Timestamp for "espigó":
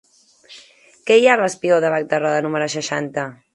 1.49-1.79